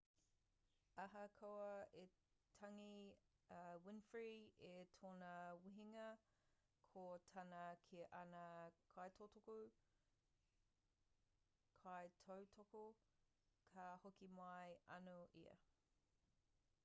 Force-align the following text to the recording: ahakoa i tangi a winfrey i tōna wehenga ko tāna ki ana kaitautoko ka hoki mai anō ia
ahakoa 1.05 1.73
i 2.03 2.05
tangi 2.59 3.01
a 3.57 3.59
winfrey 3.85 4.35
i 4.69 4.71
tōna 5.01 5.33
wehenga 5.65 6.05
ko 6.93 7.03
tāna 7.35 7.59
ki 7.89 7.99
ana 8.21 8.45
kaitautoko 8.95 9.57
ka 13.75 13.85
hoki 14.07 14.27
mai 14.41 14.69
anō 14.97 15.17
ia 15.45 15.55